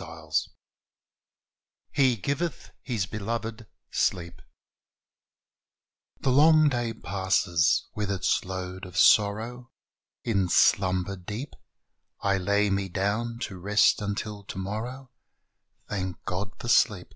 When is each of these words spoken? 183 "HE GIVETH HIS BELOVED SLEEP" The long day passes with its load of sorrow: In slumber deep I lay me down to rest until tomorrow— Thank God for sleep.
183 0.00 0.52
"HE 1.90 2.16
GIVETH 2.18 2.70
HIS 2.84 3.06
BELOVED 3.06 3.66
SLEEP" 3.90 4.40
The 6.20 6.30
long 6.30 6.68
day 6.68 6.92
passes 6.94 7.84
with 7.96 8.08
its 8.08 8.44
load 8.44 8.86
of 8.86 8.96
sorrow: 8.96 9.72
In 10.22 10.48
slumber 10.50 11.16
deep 11.16 11.56
I 12.20 12.38
lay 12.38 12.70
me 12.70 12.88
down 12.88 13.40
to 13.40 13.58
rest 13.58 14.00
until 14.00 14.44
tomorrow— 14.44 15.10
Thank 15.88 16.22
God 16.24 16.52
for 16.60 16.68
sleep. 16.68 17.12